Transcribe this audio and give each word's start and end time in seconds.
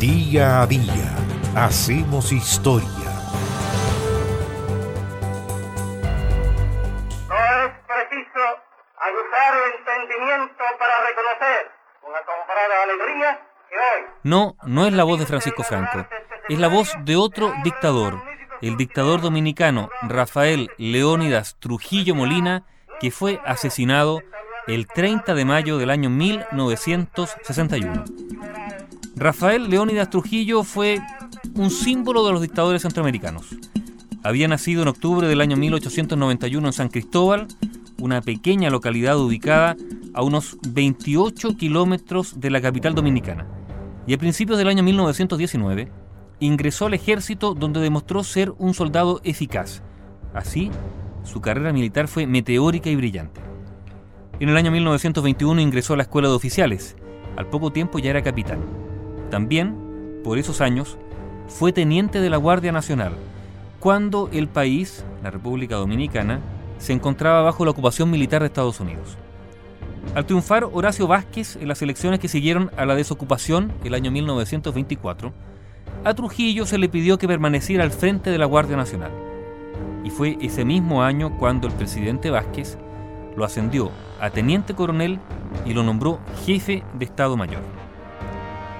Día 0.00 0.62
a 0.62 0.66
día 0.68 1.16
hacemos 1.56 2.30
historia. 2.30 2.88
No 7.26 7.34
es 7.34 7.72
preciso 7.84 8.44
aguzar 8.96 9.56
el 9.56 9.72
entendimiento 9.76 10.62
para 10.78 11.04
reconocer 11.04 11.72
con 12.00 12.14
acomodada 12.14 12.82
alegría 12.84 13.40
que 13.68 13.74
hoy 13.74 14.06
No, 14.22 14.56
no 14.62 14.86
es 14.86 14.92
la 14.92 15.02
voz 15.02 15.18
de 15.18 15.26
Francisco 15.26 15.64
Franco, 15.64 16.06
es 16.48 16.58
la 16.60 16.68
voz 16.68 16.94
de 17.00 17.16
otro 17.16 17.52
dictador, 17.64 18.22
el 18.62 18.76
dictador 18.76 19.20
dominicano 19.20 19.90
Rafael 20.02 20.70
Leónidas 20.78 21.56
Trujillo 21.58 22.14
Molina, 22.14 22.62
que 23.00 23.10
fue 23.10 23.40
asesinado 23.44 24.22
el 24.68 24.86
30 24.86 25.34
de 25.34 25.44
mayo 25.44 25.76
del 25.76 25.90
año 25.90 26.08
1961. 26.08 28.04
Rafael 29.18 29.68
Leónidas 29.68 30.10
Trujillo 30.10 30.62
fue 30.62 31.00
un 31.54 31.70
símbolo 31.70 32.24
de 32.24 32.30
los 32.30 32.40
dictadores 32.40 32.82
centroamericanos. 32.82 33.46
Había 34.22 34.46
nacido 34.46 34.82
en 34.82 34.88
octubre 34.88 35.26
del 35.26 35.40
año 35.40 35.56
1891 35.56 36.64
en 36.64 36.72
San 36.72 36.88
Cristóbal, 36.88 37.48
una 38.00 38.20
pequeña 38.20 38.70
localidad 38.70 39.18
ubicada 39.18 39.76
a 40.14 40.22
unos 40.22 40.56
28 40.68 41.56
kilómetros 41.56 42.38
de 42.38 42.50
la 42.50 42.60
capital 42.60 42.94
dominicana. 42.94 43.44
Y 44.06 44.14
a 44.14 44.18
principios 44.18 44.56
del 44.56 44.68
año 44.68 44.84
1919 44.84 45.90
ingresó 46.38 46.86
al 46.86 46.94
ejército 46.94 47.54
donde 47.54 47.80
demostró 47.80 48.22
ser 48.22 48.52
un 48.58 48.72
soldado 48.72 49.20
eficaz. 49.24 49.82
Así, 50.32 50.70
su 51.24 51.40
carrera 51.40 51.72
militar 51.72 52.06
fue 52.06 52.28
meteórica 52.28 52.88
y 52.88 52.94
brillante. 52.94 53.40
En 54.38 54.48
el 54.48 54.56
año 54.56 54.70
1921 54.70 55.60
ingresó 55.60 55.94
a 55.94 55.96
la 55.96 56.04
escuela 56.04 56.28
de 56.28 56.34
oficiales. 56.34 56.96
Al 57.36 57.48
poco 57.48 57.72
tiempo 57.72 57.98
ya 57.98 58.10
era 58.10 58.22
capitán. 58.22 58.87
También, 59.30 60.20
por 60.24 60.38
esos 60.38 60.60
años, 60.60 60.96
fue 61.48 61.72
teniente 61.72 62.20
de 62.20 62.30
la 62.30 62.36
Guardia 62.36 62.72
Nacional, 62.72 63.12
cuando 63.80 64.28
el 64.32 64.48
país, 64.48 65.04
la 65.22 65.30
República 65.30 65.76
Dominicana, 65.76 66.40
se 66.78 66.92
encontraba 66.92 67.42
bajo 67.42 67.64
la 67.64 67.70
ocupación 67.70 68.10
militar 68.10 68.42
de 68.42 68.46
Estados 68.46 68.80
Unidos. 68.80 69.16
Al 70.14 70.24
triunfar 70.24 70.64
Horacio 70.72 71.06
Vázquez 71.06 71.56
en 71.56 71.68
las 71.68 71.82
elecciones 71.82 72.20
que 72.20 72.28
siguieron 72.28 72.70
a 72.76 72.86
la 72.86 72.94
desocupación 72.94 73.72
el 73.84 73.94
año 73.94 74.10
1924, 74.10 75.32
a 76.04 76.14
Trujillo 76.14 76.64
se 76.66 76.78
le 76.78 76.88
pidió 76.88 77.18
que 77.18 77.28
permaneciera 77.28 77.84
al 77.84 77.90
frente 77.90 78.30
de 78.30 78.38
la 78.38 78.46
Guardia 78.46 78.76
Nacional. 78.76 79.10
Y 80.04 80.10
fue 80.10 80.38
ese 80.40 80.64
mismo 80.64 81.02
año 81.02 81.36
cuando 81.38 81.66
el 81.66 81.74
presidente 81.74 82.30
Vázquez 82.30 82.78
lo 83.36 83.44
ascendió 83.44 83.90
a 84.20 84.30
teniente 84.30 84.74
coronel 84.74 85.18
y 85.66 85.74
lo 85.74 85.82
nombró 85.82 86.18
jefe 86.46 86.82
de 86.98 87.04
Estado 87.04 87.36
Mayor. 87.36 87.87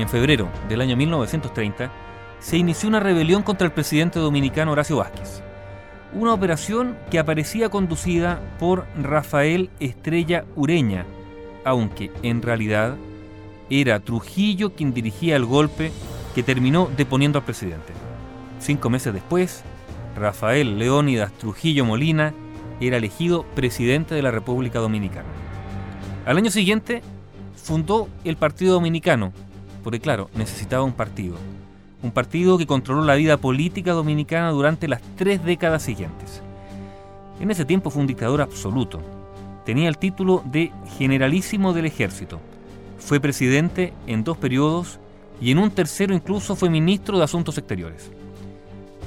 En 0.00 0.08
febrero 0.08 0.48
del 0.66 0.80
año 0.80 0.96
1930 0.96 1.92
se 2.38 2.56
inició 2.56 2.88
una 2.88 3.00
rebelión 3.00 3.42
contra 3.42 3.66
el 3.66 3.72
presidente 3.74 4.18
dominicano 4.18 4.72
Horacio 4.72 4.96
Vázquez. 4.96 5.42
Una 6.14 6.32
operación 6.32 6.96
que 7.10 7.18
aparecía 7.18 7.68
conducida 7.68 8.40
por 8.58 8.86
Rafael 8.96 9.68
Estrella 9.78 10.46
Ureña, 10.56 11.04
aunque 11.66 12.10
en 12.22 12.40
realidad 12.40 12.96
era 13.68 14.00
Trujillo 14.00 14.74
quien 14.74 14.94
dirigía 14.94 15.36
el 15.36 15.44
golpe 15.44 15.92
que 16.34 16.42
terminó 16.42 16.88
deponiendo 16.96 17.38
al 17.38 17.44
presidente. 17.44 17.92
Cinco 18.58 18.88
meses 18.88 19.12
después, 19.12 19.64
Rafael 20.16 20.78
Leónidas 20.78 21.30
Trujillo 21.32 21.84
Molina 21.84 22.32
era 22.80 22.96
elegido 22.96 23.44
presidente 23.54 24.14
de 24.14 24.22
la 24.22 24.30
República 24.30 24.78
Dominicana. 24.78 25.28
Al 26.24 26.38
año 26.38 26.50
siguiente, 26.50 27.02
fundó 27.54 28.08
el 28.24 28.36
Partido 28.36 28.72
Dominicano, 28.72 29.34
porque 29.82 30.00
claro, 30.00 30.30
necesitaba 30.34 30.84
un 30.84 30.92
partido. 30.92 31.36
Un 32.02 32.10
partido 32.10 32.58
que 32.58 32.66
controló 32.66 33.04
la 33.04 33.14
vida 33.14 33.36
política 33.36 33.92
dominicana 33.92 34.50
durante 34.50 34.88
las 34.88 35.02
tres 35.16 35.44
décadas 35.44 35.82
siguientes. 35.82 36.42
En 37.40 37.50
ese 37.50 37.64
tiempo 37.64 37.90
fue 37.90 38.00
un 38.00 38.06
dictador 38.06 38.40
absoluto. 38.40 39.00
Tenía 39.64 39.88
el 39.88 39.98
título 39.98 40.42
de 40.46 40.72
generalísimo 40.98 41.72
del 41.72 41.86
ejército. 41.86 42.40
Fue 42.98 43.20
presidente 43.20 43.92
en 44.06 44.24
dos 44.24 44.36
periodos 44.36 44.98
y 45.40 45.50
en 45.50 45.58
un 45.58 45.70
tercero 45.70 46.14
incluso 46.14 46.56
fue 46.56 46.70
ministro 46.70 47.18
de 47.18 47.24
Asuntos 47.24 47.56
Exteriores. 47.58 48.10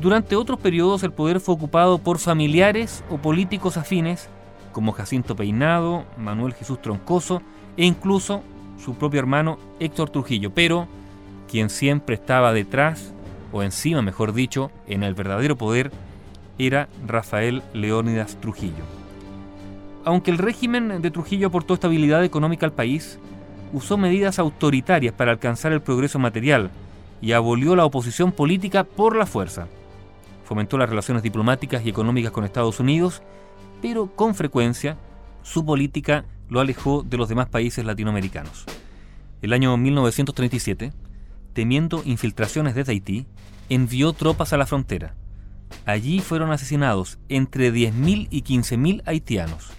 Durante 0.00 0.36
otros 0.36 0.58
periodos 0.58 1.02
el 1.02 1.12
poder 1.12 1.40
fue 1.40 1.54
ocupado 1.54 1.98
por 1.98 2.18
familiares 2.18 3.04
o 3.10 3.18
políticos 3.18 3.76
afines 3.76 4.28
como 4.72 4.92
Jacinto 4.92 5.36
Peinado, 5.36 6.04
Manuel 6.16 6.54
Jesús 6.54 6.80
Troncoso 6.80 7.42
e 7.76 7.84
incluso 7.84 8.42
su 8.84 8.94
propio 8.94 9.20
hermano 9.20 9.58
Héctor 9.78 10.10
Trujillo, 10.10 10.50
pero 10.52 10.88
quien 11.50 11.70
siempre 11.70 12.14
estaba 12.14 12.52
detrás, 12.52 13.12
o 13.52 13.62
encima 13.62 14.02
mejor 14.02 14.32
dicho, 14.32 14.70
en 14.86 15.02
el 15.02 15.14
verdadero 15.14 15.56
poder, 15.56 15.90
era 16.58 16.88
Rafael 17.06 17.62
Leónidas 17.74 18.36
Trujillo. 18.40 18.84
Aunque 20.04 20.30
el 20.30 20.38
régimen 20.38 21.02
de 21.02 21.10
Trujillo 21.10 21.48
aportó 21.48 21.74
estabilidad 21.74 22.24
económica 22.24 22.66
al 22.66 22.72
país, 22.72 23.18
usó 23.72 23.96
medidas 23.96 24.38
autoritarias 24.38 25.14
para 25.14 25.32
alcanzar 25.32 25.72
el 25.72 25.82
progreso 25.82 26.18
material 26.18 26.70
y 27.20 27.32
abolió 27.32 27.76
la 27.76 27.84
oposición 27.84 28.32
política 28.32 28.84
por 28.84 29.16
la 29.16 29.26
fuerza. 29.26 29.66
Fomentó 30.44 30.78
las 30.78 30.88
relaciones 30.88 31.22
diplomáticas 31.22 31.84
y 31.84 31.90
económicas 31.90 32.32
con 32.32 32.44
Estados 32.44 32.80
Unidos, 32.80 33.22
pero 33.82 34.06
con 34.06 34.34
frecuencia 34.34 34.96
su 35.42 35.64
política 35.64 36.24
lo 36.50 36.60
alejó 36.60 37.02
de 37.02 37.16
los 37.16 37.28
demás 37.28 37.48
países 37.48 37.84
latinoamericanos. 37.84 38.66
El 39.40 39.54
año 39.54 39.76
1937, 39.76 40.92
temiendo 41.54 42.02
infiltraciones 42.04 42.74
desde 42.74 42.92
Haití, 42.92 43.26
envió 43.70 44.12
tropas 44.12 44.52
a 44.52 44.58
la 44.58 44.66
frontera. 44.66 45.14
Allí 45.86 46.20
fueron 46.20 46.50
asesinados 46.50 47.18
entre 47.28 47.72
10.000 47.72 48.28
y 48.30 48.42
15.000 48.42 49.02
haitianos. 49.06 49.70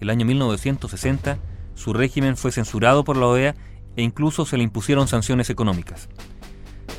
El 0.00 0.10
año 0.10 0.26
1960, 0.26 1.38
su 1.74 1.92
régimen 1.94 2.36
fue 2.36 2.52
censurado 2.52 3.02
por 3.02 3.16
la 3.16 3.26
OEA 3.26 3.54
e 3.96 4.02
incluso 4.02 4.44
se 4.44 4.58
le 4.58 4.62
impusieron 4.62 5.08
sanciones 5.08 5.50
económicas. 5.50 6.08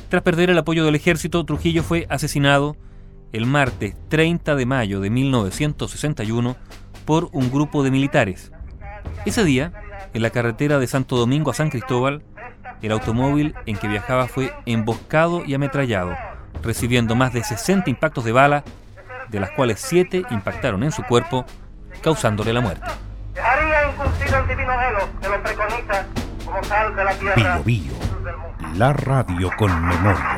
Tras 0.08 0.22
perder 0.22 0.50
el 0.50 0.58
apoyo 0.58 0.84
del 0.84 0.96
ejército, 0.96 1.44
Trujillo 1.44 1.82
fue 1.82 2.06
asesinado 2.10 2.76
el 3.32 3.46
martes 3.46 3.94
30 4.08 4.56
de 4.56 4.66
mayo 4.66 5.00
de 5.00 5.10
1961 5.10 6.56
por 7.04 7.28
un 7.32 7.50
grupo 7.50 7.84
de 7.84 7.90
militares. 7.90 8.52
Ese 9.24 9.44
día, 9.44 9.72
en 10.14 10.22
la 10.22 10.30
carretera 10.30 10.78
de 10.78 10.86
Santo 10.86 11.16
Domingo 11.16 11.50
a 11.50 11.54
San 11.54 11.70
Cristóbal, 11.70 12.22
el 12.82 12.92
automóvil 12.92 13.54
en 13.66 13.76
que 13.76 13.88
viajaba 13.88 14.26
fue 14.28 14.52
emboscado 14.66 15.44
y 15.44 15.54
ametrallado, 15.54 16.16
recibiendo 16.62 17.14
más 17.14 17.32
de 17.32 17.44
60 17.44 17.90
impactos 17.90 18.24
de 18.24 18.32
bala, 18.32 18.64
de 19.28 19.40
las 19.40 19.50
cuales 19.50 19.80
7 19.80 20.24
impactaron 20.30 20.82
en 20.82 20.92
su 20.92 21.02
cuerpo, 21.02 21.44
causándole 22.02 22.52
la 22.52 22.60
muerte. 22.60 22.86
Bio, 27.64 27.92
la 28.74 28.92
radio 28.92 29.50
con 29.56 29.86
memoria. 29.86 30.37